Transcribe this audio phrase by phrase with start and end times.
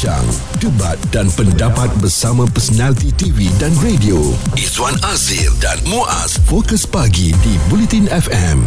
[0.00, 0.32] Bincang,
[0.64, 4.16] debat dan pendapat bersama personaliti TV dan radio.
[4.56, 8.64] Izwan Azir dan Muaz Fokus Pagi di Bulletin FM.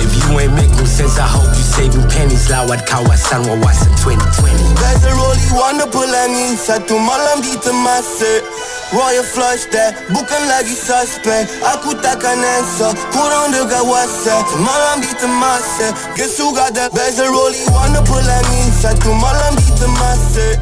[0.00, 2.48] If you ain't make no sense, I hope you saving pennies.
[2.48, 4.56] Lawat kawasan wawasan 2020.
[4.80, 8.40] Bezel rolly warna pelangi Satu malam di temasa
[8.92, 9.96] Royal flush that?
[10.12, 11.48] Bukan lagi suspect.
[11.64, 17.64] Aku takkan answer Kurang dekat whatsapp Malam di temasa Guess who got that Bezel rolly
[17.72, 20.60] warna pelangi Satu malam di temasa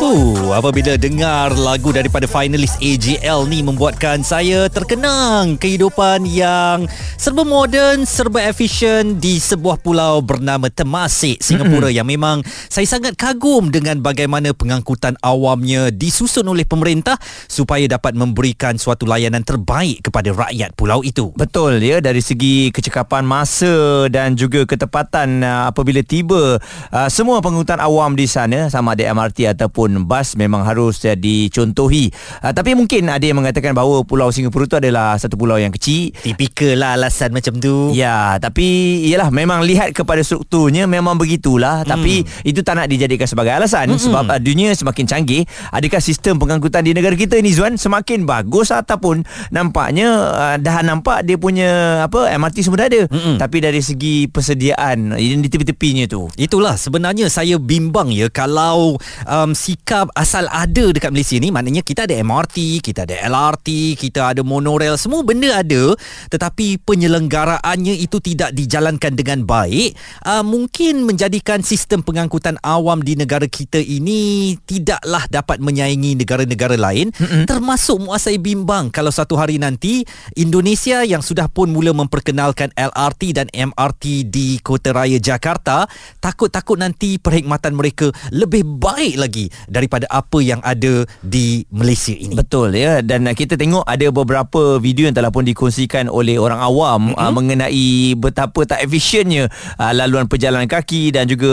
[0.00, 6.88] Uh, apabila dengar lagu daripada finalis AJL ni membuatkan saya terkenang kehidupan yang
[7.20, 11.98] serba moden, serba efisien di sebuah pulau bernama Temasek, Singapura mm-hmm.
[12.00, 12.40] yang memang
[12.72, 19.44] saya sangat kagum dengan bagaimana pengangkutan awamnya disusun oleh pemerintah supaya dapat memberikan suatu layanan
[19.44, 21.28] terbaik kepada rakyat pulau itu.
[21.36, 26.56] Betul ya dari segi kecekapan masa dan juga ketepatan uh, apabila tiba
[26.88, 31.18] uh, semua pengangkutan awam di sana sama ada MRT ataupun ataupun bas memang harus uh,
[31.18, 32.14] dicontohi.
[32.42, 36.14] Uh, tapi mungkin ada yang mengatakan bahawa Pulau Singapura itu adalah satu pulau yang kecil.
[36.22, 37.90] Tipikal lah alasan macam tu.
[37.90, 41.82] Ya, tapi iyalah memang lihat kepada strukturnya memang begitulah.
[41.82, 41.90] Hmm.
[41.96, 43.98] Tapi itu tak nak dijadikan sebagai alasan hmm.
[43.98, 45.42] sebab uh, dunia semakin canggih.
[45.74, 51.26] Adakah sistem pengangkutan di negara kita ni Zuan semakin bagus ataupun nampaknya uh, dah nampak
[51.26, 53.02] dia punya apa MRT semua dah ada.
[53.10, 53.36] Hmm.
[53.40, 56.28] Tapi dari segi persediaan di tepi-tepinya tu.
[56.36, 61.54] Itulah sebenarnya saya bimbang ya kalau um, sikap asal ada dekat Malaysia ni.
[61.54, 65.94] Maknanya kita ada MRT, kita ada LRT, kita ada monorail, semua benda ada
[66.26, 69.94] tetapi penyelenggaraannya itu tidak dijalankan dengan baik.
[70.26, 77.14] Uh, mungkin menjadikan sistem pengangkutan awam di negara kita ini tidaklah dapat menyaingi negara-negara lain
[77.14, 77.46] mm-hmm.
[77.46, 78.90] termasuk muasai bimbang.
[78.90, 80.02] Kalau satu hari nanti
[80.34, 85.86] Indonesia yang sudah pun mula memperkenalkan LRT dan MRT di Kota Raya Jakarta
[86.18, 92.36] takut-takut nanti perkhidmatan mereka lebih baik lagi daripada apa yang ada di Malaysia ini.
[92.36, 97.12] Betul ya dan kita tengok ada beberapa video yang telah pun dikongsikan oleh orang awam
[97.12, 97.20] mm-hmm.
[97.20, 101.50] uh, mengenai betapa tak efisiennya uh, laluan perjalanan kaki dan juga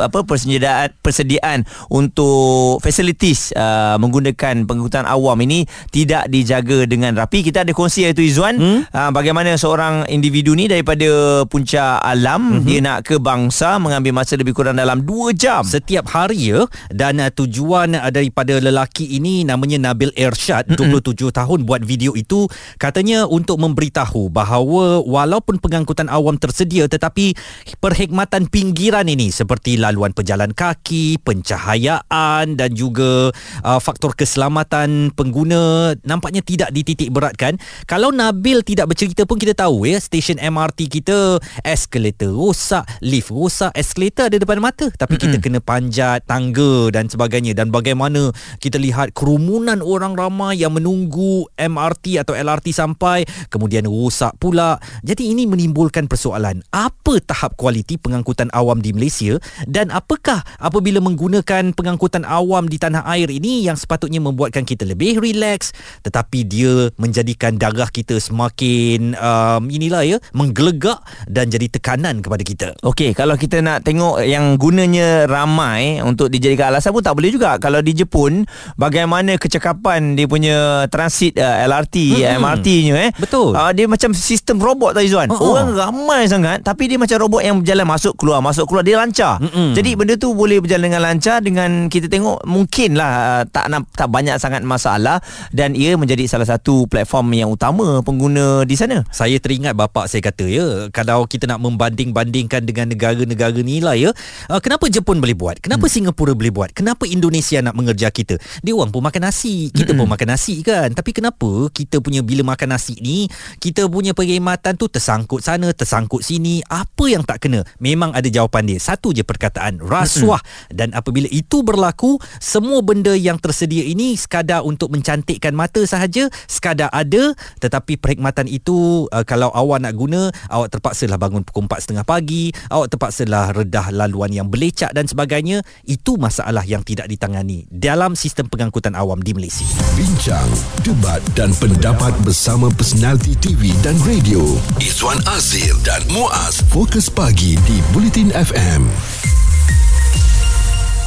[0.00, 7.44] apa persediaan persediaan untuk facilities uh, menggunakan pengangkutan awam ini tidak dijaga dengan rapi.
[7.44, 8.80] Kita ada kongsi iaitu Izwan mm?
[8.90, 12.66] uh, bagaimana seorang individu ni daripada puncak alam mm-hmm.
[12.66, 17.20] dia nak ke bangsa mengambil masa lebih kurang dalam 2 jam setiap hari ya dan
[17.20, 21.04] uh, tujuan daripada lelaki ini namanya Nabil Ershad mm-hmm.
[21.04, 22.48] 27 tahun buat video itu
[22.80, 27.36] katanya untuk memberitahu bahawa walaupun pengangkutan awam tersedia tetapi
[27.78, 33.30] perkhidmatan pinggiran ini seperti laluan pejalan kaki, pencahayaan dan juga
[33.60, 37.60] uh, faktor keselamatan pengguna nampaknya tidak dititik beratkan.
[37.84, 43.76] Kalau Nabil tidak bercerita pun kita tahu ya stesen MRT kita eskalator rosak, lift rosak,
[43.76, 45.24] eskalator ada depan mata tapi mm-hmm.
[45.28, 48.30] kita kena panjat tangga dan sebagainya dan bagaimana
[48.62, 54.78] kita lihat kerumunan orang ramai yang menunggu MRT atau LRT sampai kemudian rosak pula.
[55.02, 56.62] Jadi ini menimbulkan persoalan.
[56.70, 59.36] Apa tahap kualiti pengangkutan awam di Malaysia?
[59.66, 65.18] Dan apakah apabila menggunakan pengangkutan awam di tanah air ini yang sepatutnya membuatkan kita lebih
[65.18, 65.74] relax
[66.06, 72.68] tetapi dia menjadikan darah kita semakin um, inilah ya menggelegak dan jadi tekanan kepada kita?
[72.84, 77.56] Okey, kalau kita nak tengok yang gunanya ramai untuk dijadikan alasan pun tak boleh juga
[77.56, 78.44] kalau di Jepun
[78.76, 82.36] bagaimana kecekapan dia punya transit uh, LRT hmm.
[82.36, 83.10] MRT-nya eh.
[83.16, 83.56] Betul.
[83.56, 87.40] Uh, dia macam sistem robot tadi Zuan oh, orang ramai sangat tapi dia macam robot
[87.40, 89.40] yang berjalan masuk keluar masuk keluar dia lancar.
[89.40, 89.72] Hmm.
[89.72, 94.36] jadi benda tu boleh berjalan dengan lancar dengan kita tengok mungkinlah uh, tak tak banyak
[94.36, 99.06] sangat masalah dan ia menjadi salah satu platform yang utama pengguna di sana.
[99.08, 104.10] Saya teringat bapa saya kata ya kalau kita nak membanding-bandingkan dengan negara-negara ni lah ya.
[104.50, 105.56] Uh, kenapa Jepun boleh buat?
[105.62, 105.94] Kenapa hmm.
[105.94, 106.70] Singapura boleh buat?
[106.74, 108.34] Kenapa kenapa Indonesia nak mengerja kita?
[108.66, 110.90] Dia orang pun makan nasi, kita pun makan nasi kan.
[110.90, 113.30] Tapi kenapa kita punya bila makan nasi ni,
[113.62, 117.62] kita punya perkhidmatan tu tersangkut sana, tersangkut sini, apa yang tak kena?
[117.78, 118.78] Memang ada jawapan dia.
[118.82, 120.42] Satu je perkataan, rasuah.
[120.74, 126.90] Dan apabila itu berlaku, semua benda yang tersedia ini sekadar untuk mencantikkan mata sahaja, sekadar
[126.90, 132.50] ada, tetapi perkhidmatan itu uh, kalau awak nak guna, awak terpaksalah bangun pukul 4.30 pagi,
[132.72, 135.62] awak terpaksalah redah laluan yang belecak dan sebagainya.
[135.84, 139.68] Itu masalah yang tidak ditangani dalam sistem pengangkutan awam di Malaysia.
[139.92, 140.48] Bincang,
[140.80, 144.40] debat dan pendapat bersama personaliti TV dan radio.
[144.80, 148.88] Izwan Azir dan Muaz Fokus Pagi di Bulletin FM.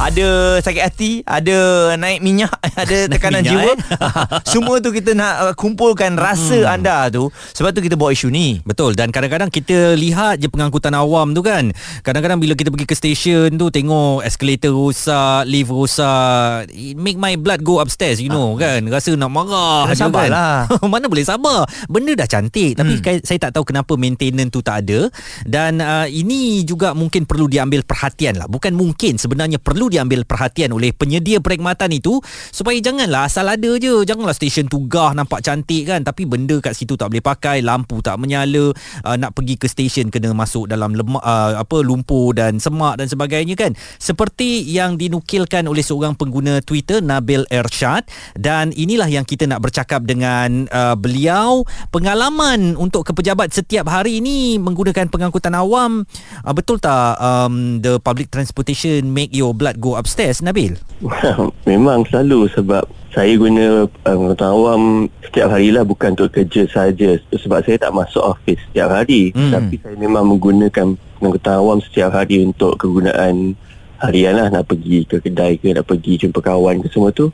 [0.00, 0.28] Ada
[0.64, 2.48] sakit hati, ada naik minyak,
[2.82, 3.70] ada tekanan minyak, jiwa.
[3.70, 3.76] eh?
[4.56, 6.72] Semua tu kita nak uh, kumpulkan rasa Hmm.
[6.72, 7.28] anda tu.
[7.52, 8.64] Sebab tu kita bawa isu ni.
[8.64, 11.68] Betul dan kadang-kadang kita lihat je pengangkutan awam tu kan.
[12.00, 17.36] Kadang-kadang bila kita pergi ke stesen tu tengok escalator rosak, lift rosak, it make my
[17.36, 18.80] blood go upstairs you know kan.
[18.88, 20.64] Rasa nak marah sabarlah.
[20.64, 20.88] kan.
[20.92, 21.68] Mana boleh sabar.
[21.86, 23.20] Benda dah cantik tapi hmm.
[23.20, 25.12] saya tak tahu kenapa maintenance tu tak ada
[25.44, 28.48] dan uh, ini juga mungkin perlu diambil perhatian lah.
[28.48, 32.22] Bukan mungkin sebenarnya perlu diambil perhatian oleh penyedia perkhidmatan itu
[32.54, 34.06] supaya janganlah asal ada je.
[34.06, 37.98] Janganlah stesen tu gah nampak cantik kan tapi benda kat situ tak boleh pakai, lampu
[37.98, 38.70] tak menyala,
[39.02, 43.10] uh, nak pergi ke stesen kena masuk dalam lemak uh, apa lumpur dan semak dan
[43.10, 43.74] sebagainya kan.
[43.98, 48.06] Seperti yang dinukilkan oleh seorang pengguna Twitter Nabil Ershad
[48.38, 54.22] dan inilah yang kita nak bercakap dengan uh, beliau pengalaman untuk ke pejabat setiap hari
[54.22, 56.04] ini menggunakan pengangkutan awam
[56.44, 60.76] uh, betul tak um, the public transportation make your blood go upstairs Nabil?
[61.70, 64.82] Memang selalu sebab saya guna uh, pengangkutan awam
[65.24, 67.16] setiap hari lah bukan untuk kerja saja.
[67.32, 69.32] Sebab saya tak masuk office setiap hari.
[69.32, 69.50] Hmm.
[69.50, 73.56] tapi saya memang menggunakan pengangkutan awam setiap hari untuk kegunaan
[73.98, 74.46] harian lah.
[74.52, 77.32] Nak pergi ke kedai ke nak pergi jumpa kawan ke semua tu.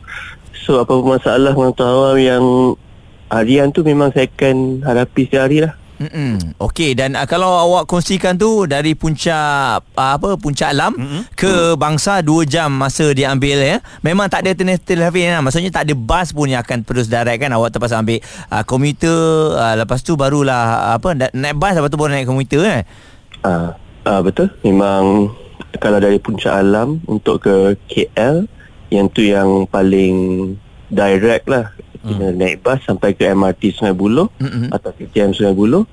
[0.55, 2.45] So apa-apa masalah pengangkutan awam yang
[3.29, 6.61] harian tu memang saya akan hadapi setiap hari lah Mm-mm.
[6.61, 11.23] Okey dan uh, kalau awak kongsikan tu dari puncak uh, apa puncak alam mm-hmm.
[11.33, 13.81] ke bangsa 2 jam masa dia ambil ya.
[14.05, 15.41] Memang tak ada alternatif lain lah.
[15.41, 17.51] Maksudnya tak ada bas pun yang akan terus direct kan.
[17.53, 18.21] Awak terpaksa ambil
[18.53, 19.21] uh, komuter
[19.57, 22.83] uh, lepas tu barulah uh, apa na- naik bas lepas tu baru naik komuter kan.
[23.41, 23.69] Ah,
[24.05, 24.53] ah betul.
[24.61, 25.33] Memang
[25.81, 28.45] kalau dari puncak alam untuk ke KL
[28.93, 30.17] yang tu yang paling
[30.93, 31.73] direct lah.
[32.07, 34.71] Kena naik bas sampai ke MRT Sungai Buloh Mm-mm.
[34.71, 35.85] atau KTM Sungai Buloh.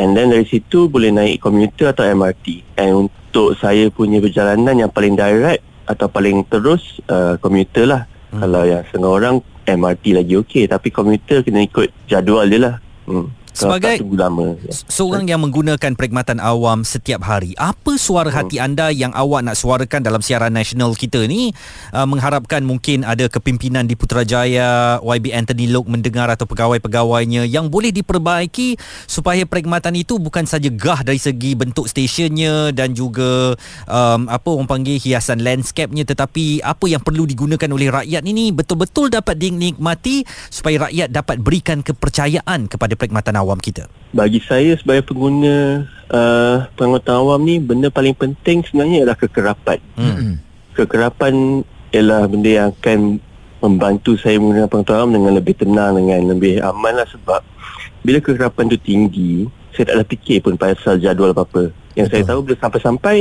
[0.00, 2.78] And then dari situ boleh naik komuter atau MRT.
[2.80, 8.02] And untuk saya punya perjalanan yang paling direct atau paling terus uh, komuter lah.
[8.32, 8.40] Hmm.
[8.42, 12.74] Kalau yang setengah orang MRT lagi okey tapi komuter kena ikut jadual dia lah.
[13.04, 13.28] Hmm.
[13.52, 14.56] Sebagai- lama.
[14.88, 20.00] Seorang yang menggunakan perkhidmatan awam setiap hari, apa suara hati anda yang awak nak suarakan
[20.00, 21.52] dalam siaran nasional kita ni
[21.92, 27.92] uh, mengharapkan mungkin ada kepimpinan di Putrajaya, YB Anthony Lok mendengar atau pegawai-pegawainya yang boleh
[27.92, 33.52] diperbaiki supaya perkhidmatan itu bukan saja gah dari segi bentuk stesyennya dan juga
[33.84, 39.12] um, apa orang panggil hiasan landscape-nya tetapi apa yang perlu digunakan oleh rakyat ini betul-betul
[39.12, 43.88] dapat dinikmati supaya rakyat dapat berikan kepercayaan kepada perkhidmatan awam kita.
[44.12, 49.78] Bagi saya sebagai pengguna uh, pengangkutan awam ni benda paling penting sebenarnya ialah kekerapan.
[49.96, 50.36] Hmm.
[50.76, 53.20] Kekerapan ialah benda yang akan
[53.62, 57.40] membantu saya menggunakan pengangkutan awam dengan lebih tenang dengan lebih aman lah sebab
[58.02, 61.72] bila kekerapan tu tinggi saya tak ada fikir pun pasal jadual apa-apa.
[61.96, 62.16] Yang Betul.
[62.20, 63.16] saya tahu bila sampai-sampai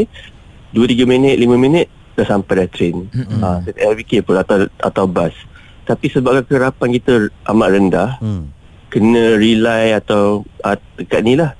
[0.75, 3.07] 2-3 minit, 5 minit dah sampai dah train.
[3.07, 3.39] Mm-mm.
[3.39, 5.31] Ha, saya tak ada fikir pun atau, atau bas.
[5.87, 7.13] Tapi sebab kekerapan kita
[7.55, 8.51] amat rendah, Hmm.
[8.91, 11.55] Kena rely atau uh, dekat ni lah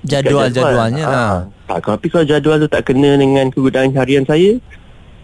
[0.00, 1.04] Jadual-jadualnya.
[1.04, 1.12] ha.
[1.12, 1.36] Ha.
[1.66, 4.56] Tak, tapi kalau jadual tu tak kena dengan kegunaan harian saya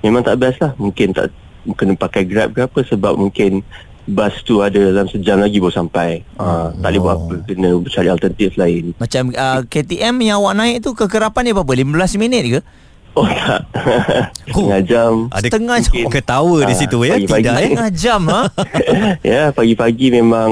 [0.00, 1.33] Memang tak best lah Mungkin tak
[1.67, 3.65] Kena pakai grab ke apa Sebab mungkin
[4.06, 8.06] Bas tu ada dalam sejam lagi baru sampai ha, Tak boleh buat apa Kena cari
[8.06, 11.73] alternatif lain Macam uh, KTM yang awak naik tu kekerapan dia berapa?
[11.75, 12.61] 15 minit ke?
[13.17, 13.65] Oh tak
[14.47, 16.06] Setengah jam Ada Setengah jam.
[16.06, 17.17] ketawa di Ah, situ ya.
[17.17, 17.43] pagi-pagi.
[17.43, 17.65] Tidak eh.
[17.67, 18.43] Setengah jam ha?
[19.35, 20.50] Ya pagi-pagi memang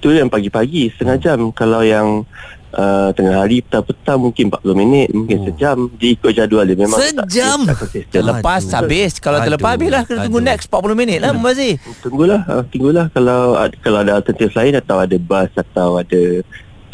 [0.00, 2.24] Tu yang pagi-pagi Setengah jam Kalau yang
[2.72, 5.44] uh, Tengah hari petang-petang Mungkin 40 minit Mungkin Oh.
[5.46, 7.58] sejam Dia ikut jadual dia Memang tak- Sejam?
[7.64, 8.08] tak.
[8.10, 8.76] Terlepas Aduh.
[8.78, 9.76] habis Kalau terlepas Aduh.
[9.78, 10.48] habis lah Kena tunggu Aduh.
[10.48, 14.96] next 40 minit lah Mubazir Tunggulah, uh, tunggulah kalau ad- kalau ada alternatif lain atau
[14.98, 16.22] ada bas atau ada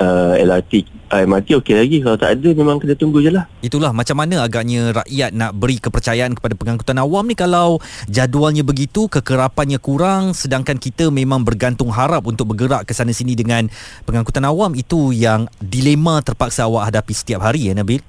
[0.00, 1.97] uh, LRT, uh, MRT okey lagi.
[2.05, 3.45] Kalau tak ada memang kena tunggu je lah.
[3.65, 9.09] Itulah macam mana agaknya rakyat nak beri kepercayaan kepada pengangkutan awam ni kalau jadualnya begitu,
[9.09, 13.69] kekerapannya kurang sedangkan kita memang bergantung harap untuk bergerak ke sana sini dengan
[14.05, 18.00] pengangkutan awam itu yang dilema terpaksa awak hadapi setiap hari ya Nabil.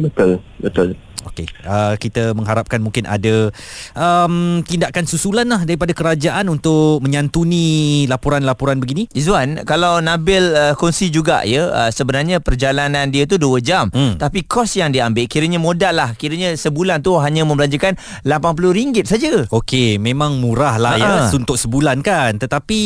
[0.00, 0.96] Betul, betul.
[1.28, 3.52] Okey, uh, kita mengharapkan mungkin ada
[3.92, 9.04] um, tindakan susulan lah daripada kerajaan untuk menyantuni laporan-laporan begini.
[9.12, 14.14] Izzuan Kalau Nabil uh, kongsi juga ya uh, Sebenarnya perjalanan dia tu 2 jam Hmm.
[14.20, 19.32] Tapi kos yang dia ambil Kiranya modal lah Kiranya sebulan tu Hanya membelanjakan RM80 saja
[19.50, 21.32] Okey, memang murah lah ya Ha.
[21.34, 22.38] untuk sebulan kan.
[22.38, 22.80] Tetapi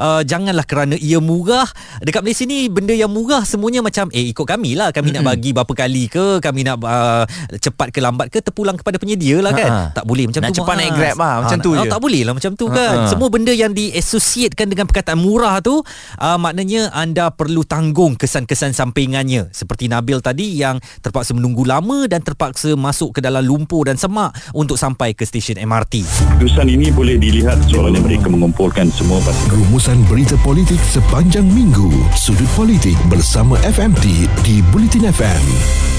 [0.00, 1.68] uh, janganlah kerana ia murah.
[2.00, 4.88] Dekat Malaysia ni benda yang murah semuanya macam eh ikut kami lah.
[4.90, 5.24] Kami mm-hmm.
[5.24, 7.24] nak bagi berapa kali ke, kami nak uh,
[7.68, 9.70] cepat ke lambat ke terpulang kepada penyedia lah kan.
[9.70, 9.94] Ha-ha.
[9.94, 10.56] Tak boleh macam Nak tu.
[10.58, 10.80] cepat Muaz.
[10.80, 11.88] naik Grab lah, macam Ah, tu ah, je.
[11.92, 12.94] Tak boleh lah macam tu kan.
[12.96, 13.10] Ha-ha.
[13.12, 19.52] Semua benda yang diasosiatkan dengan perkataan murah tu uh, maknanya anda perlu tanggung kesan-kesan sampingannya.
[19.52, 24.32] Seperti Nabil tadi yang terpaksa menunggu lama dan terpaksa masuk ke dalam lumpur dan semak
[24.52, 26.06] untuk sampai ke stesen MRT.
[26.38, 31.90] Keputusan ini boleh dilihat soalnya mereka mengumpulkan semua basis Rumusan berita politik sepanjang minggu.
[32.14, 34.04] Sudut politik bersama FMT
[34.40, 35.97] di Bulletin FM.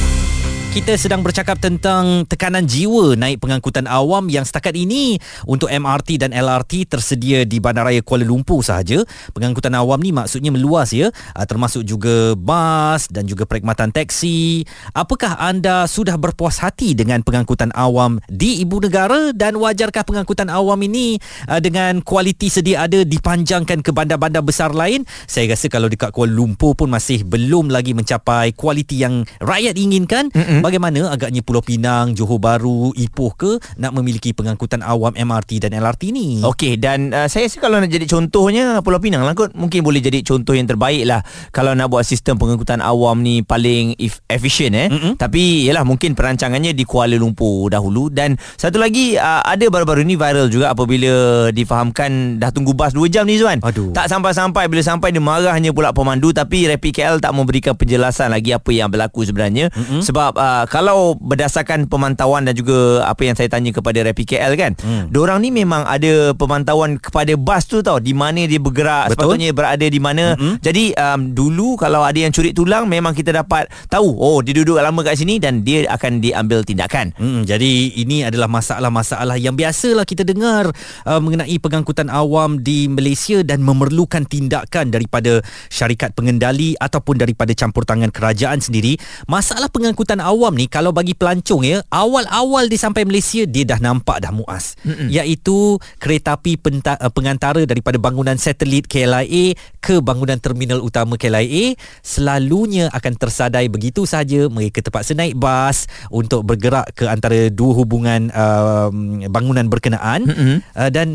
[0.79, 6.31] Kita sedang bercakap tentang tekanan jiwa naik pengangkutan awam yang setakat ini untuk MRT dan
[6.31, 9.03] LRT tersedia di Bandaraya Kuala Lumpur sahaja.
[9.35, 14.63] Pengangkutan awam ni maksudnya meluas ya, ah, termasuk juga bas dan juga perkhidmatan teksi.
[14.95, 20.79] Apakah anda sudah berpuas hati dengan pengangkutan awam di ibu negara dan wajarkah pengangkutan awam
[20.79, 21.19] ini
[21.51, 25.03] ah, dengan kualiti sedia ada dipanjangkan ke bandar-bandar besar lain?
[25.27, 30.31] Saya rasa kalau dekat Kuala Lumpur pun masih belum lagi mencapai kualiti yang rakyat inginkan.
[30.31, 30.68] Mm-hmm.
[30.69, 36.13] Bagaimana agaknya Pulau Pinang, Johor Bahru, Ipoh ke nak memiliki pengangkutan awam MRT dan LRT
[36.13, 36.45] ni?
[36.45, 39.97] Okey dan uh, saya rasa kalau nak jadi contohnya Pulau Pinang lah kot mungkin boleh
[39.97, 44.77] jadi contoh yang terbaik lah kalau nak buat sistem pengangkutan awam ni paling if, efisien
[44.77, 45.13] eh mm-hmm.
[45.17, 50.13] tapi yalah mungkin perancangannya di Kuala Lumpur dahulu dan satu lagi uh, ada baru-baru ni
[50.13, 53.89] viral juga apabila difahamkan dah tunggu bas 2 jam ni Zuan Aduh.
[53.89, 58.53] tak sampai-sampai bila sampai dia marahnya pula pemandu tapi Rapid KL tak memberikan penjelasan lagi
[58.53, 60.01] apa yang berlaku sebenarnya mm-hmm.
[60.05, 64.71] sebab uh, kalau berdasarkan pemantauan dan juga apa yang saya tanya kepada Rapid KL kan
[64.79, 65.03] mm.
[65.13, 69.37] diorang ni memang ada pemantauan kepada bas tu tau di mana dia bergerak Betul.
[69.37, 70.55] sepatutnya berada di mana mm-hmm.
[70.63, 74.81] jadi um, dulu kalau ada yang curi tulang memang kita dapat tahu oh dia duduk
[74.81, 80.07] lama kat sini dan dia akan diambil tindakan Hmm, jadi ini adalah masalah-masalah yang biasalah
[80.07, 80.71] kita dengar
[81.03, 87.83] uh, mengenai pengangkutan awam di Malaysia dan memerlukan tindakan daripada syarikat pengendali ataupun daripada campur
[87.83, 88.95] tangan kerajaan sendiri.
[89.27, 94.19] Masalah pengangkutan awam ni kalau bagi pelancong ya, awal-awal dia sampai Malaysia dia dah nampak
[94.23, 94.79] dah muas.
[94.83, 95.11] Mm-mm.
[95.11, 101.75] Iaitu kereta api penta- uh, pengantara daripada bangunan satelit KLIA ke bangunan terminal utama KLIA
[102.03, 108.31] selalunya akan tersadai begitu saja mereka terpaksa naik bas untuk bergerak ke antara dua hubungan
[108.31, 110.55] um, bangunan berkenaan mm-hmm.
[110.75, 111.07] uh, dan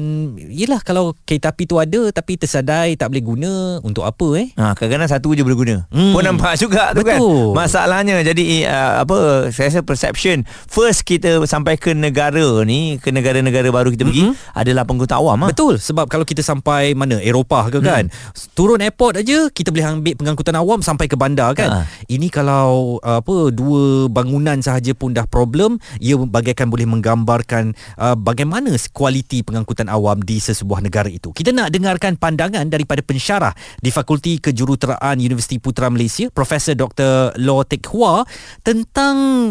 [0.48, 3.52] yelah kalau kereta api tu ada tapi tersadai tak boleh guna
[3.82, 5.84] untuk apa eh Ha, kadang-kadang satu je berguna.
[5.90, 6.04] Hmm.
[6.04, 6.12] Hmm.
[6.12, 7.16] Pun nampak juga tu kan.
[7.16, 7.56] Betul.
[7.56, 9.13] Masalahnya jadi uh, apa
[9.50, 14.56] saya rasa perception first kita sampai ke negara ni ke negara-negara baru kita pergi mm-hmm.
[14.58, 15.50] adalah pengguna awam ah.
[15.52, 18.52] Betul sebab kalau kita sampai mana Eropah ke kan hmm.
[18.56, 21.68] turun airport aja kita boleh ambil pengangkutan awam sampai ke bandar kan.
[21.68, 21.78] Ha.
[22.08, 28.72] Ini kalau apa dua bangunan sahaja pun dah problem ia bagaikan boleh menggambarkan uh, bagaimana
[28.90, 31.30] kualiti pengangkutan awam di sesebuah negara itu.
[31.30, 37.36] Kita nak dengarkan pandangan daripada pensyarah di Fakulti Kejuruteraan Universiti Putra Malaysia Profesor Dr.
[37.42, 38.24] Law Teck Hua
[38.64, 39.03] tentang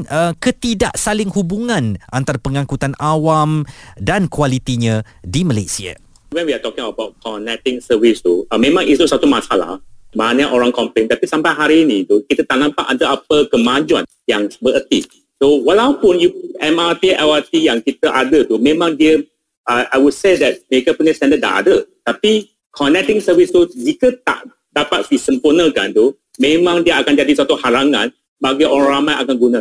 [0.10, 3.67] uh, ketidaksaling hubungan antara pengangkutan awam
[4.01, 5.93] dan kualitinya di Malaysia.
[6.33, 9.77] when we are talking about connecting service tu, uh, memang itu satu masalah.
[10.13, 11.10] Banyak orang komplain.
[11.10, 15.05] Tapi sampai hari ini tu, kita tak nampak ada apa kemajuan yang bererti.
[15.41, 16.29] So, walaupun you,
[16.62, 19.22] MRT, LRT yang kita ada tu, memang dia,
[19.65, 21.81] uh, I would say that mereka punya standard dah ada.
[22.05, 28.13] Tapi, connecting service tu, jika tak dapat disempurnakan tu, memang dia akan jadi satu halangan
[28.43, 29.59] bagi orang ramai akan guna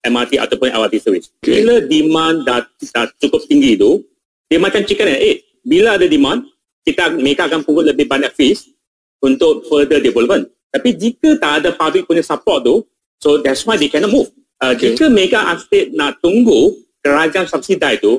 [0.00, 1.28] MRT ataupun LRT service.
[1.44, 4.00] Bila demand dah, dah cukup tinggi tu,
[4.48, 5.44] dia macam chicken and egg.
[5.60, 6.48] Bila ada demand,
[6.82, 8.72] kita mereka akan pungut lebih banyak fees
[9.20, 10.48] untuk further development.
[10.72, 12.80] Tapi jika tak ada public punya support tu,
[13.20, 14.32] so that's why they cannot move.
[14.58, 14.96] Uh, okay.
[14.96, 16.74] Jika mereka estate nak tunggu
[17.04, 18.18] kerajaan subsidi tu,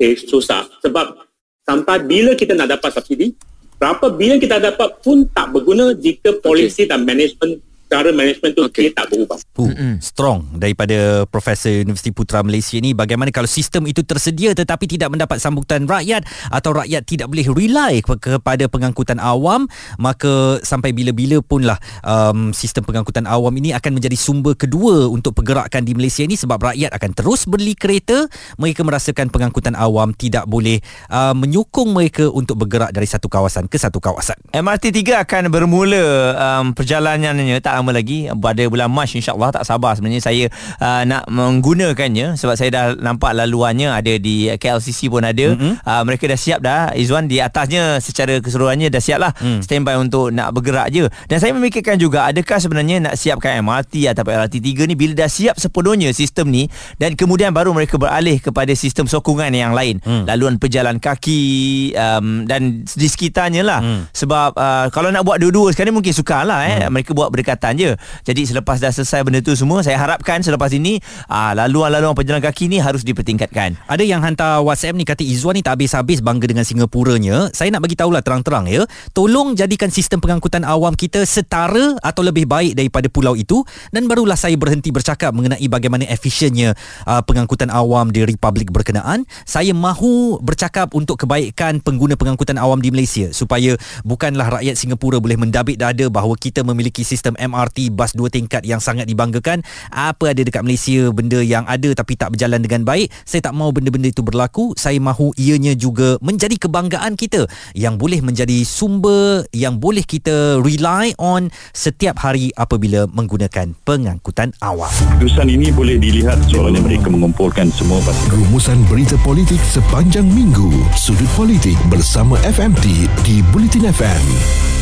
[0.00, 0.66] eh, susah.
[0.80, 1.28] Sebab
[1.68, 3.36] sampai bila kita nak dapat subsidi,
[3.76, 6.90] berapa bilion kita dapat pun tak berguna jika polisi okay.
[6.90, 7.60] dan management
[7.92, 8.88] cara management tu okay.
[8.96, 9.36] tak berubah.
[9.60, 9.94] Uh, mm-hmm.
[10.00, 15.36] strong daripada Profesor Universiti Putra Malaysia ni bagaimana kalau sistem itu tersedia tetapi tidak mendapat
[15.36, 19.68] sambutan rakyat atau rakyat tidak boleh rely ke- kepada pengangkutan awam
[20.00, 25.36] maka sampai bila-bila pun lah um, sistem pengangkutan awam ini akan menjadi sumber kedua untuk
[25.36, 28.24] pergerakan di Malaysia ini sebab rakyat akan terus beli kereta
[28.56, 30.80] mereka merasakan pengangkutan awam tidak boleh
[31.12, 34.38] uh, menyokong mereka untuk bergerak dari satu kawasan ke satu kawasan.
[34.54, 36.04] MRT 3 akan bermula
[36.38, 40.46] um, perjalanannya tak lama lagi pada bulan Mac insyaAllah tak sabar sebenarnya saya
[40.78, 45.82] uh, nak menggunakannya sebab saya dah nampak laluannya ada di KLCC pun ada mm-hmm.
[45.82, 49.66] uh, mereka dah siap dah Izwan di atasnya secara keseluruhannya dah siap lah mm.
[49.66, 54.22] standby untuk nak bergerak je dan saya memikirkan juga adakah sebenarnya nak siapkan MRT atau
[54.22, 56.70] LRT 3 ni bila dah siap sepenuhnya sistem ni
[57.02, 60.30] dan kemudian baru mereka beralih kepada sistem sokongan yang lain mm.
[60.30, 64.14] laluan pejalan kaki um, dan di sekitarnya lah mm.
[64.14, 66.86] sebab uh, kalau nak buat dua-dua sekarang ni mungkin sukar lah eh.
[66.86, 66.90] mm.
[66.92, 67.90] mereka buat berdekatan jalan je.
[68.28, 71.00] Jadi selepas dah selesai benda tu semua, saya harapkan selepas ini
[71.32, 73.80] uh, laluan-laluan pejalan kaki ni harus dipertingkatkan.
[73.88, 77.48] Ada yang hantar WhatsApp ni kata Izzuan ni tak habis-habis bangga dengan Singapuranya.
[77.56, 78.84] Saya nak bagi tahulah terang-terang ya.
[79.16, 84.36] Tolong jadikan sistem pengangkutan awam kita setara atau lebih baik daripada pulau itu dan barulah
[84.36, 86.76] saya berhenti bercakap mengenai bagaimana efisiennya
[87.08, 89.24] uh, pengangkutan awam di republik berkenaan.
[89.48, 95.38] Saya mahu bercakap untuk kebaikan pengguna pengangkutan awam di Malaysia supaya bukanlah rakyat Singapura boleh
[95.38, 99.62] mendabik dada bahawa kita memiliki sistem MRT bas dua tingkat yang sangat dibanggakan.
[99.94, 103.14] Apa ada dekat Malaysia benda yang ada tapi tak berjalan dengan baik.
[103.22, 104.74] Saya tak mahu benda-benda itu berlaku.
[104.74, 107.46] Saya mahu ianya juga menjadi kebanggaan kita
[107.78, 114.90] yang boleh menjadi sumber yang boleh kita rely on setiap hari apabila menggunakan pengangkutan awam.
[114.90, 120.72] Keputusan ini boleh dilihat soalnya mereka mengumpulkan semua pasukan Rumusan berita politik sepanjang minggu.
[120.98, 124.81] Sudut politik bersama FMT di Bulletin FM.